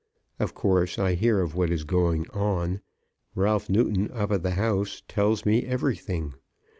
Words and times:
Of 0.39 0.55
course 0.55 0.97
I 0.97 1.13
hear 1.13 1.41
of 1.41 1.53
what 1.53 1.69
is 1.69 1.83
going 1.83 2.27
on. 2.31 2.81
Ralph 3.35 3.69
Newton 3.69 4.09
up 4.11 4.31
at 4.31 4.41
the 4.41 4.53
house 4.57 5.03
tells 5.07 5.45
me 5.45 5.63
everything. 5.63 6.33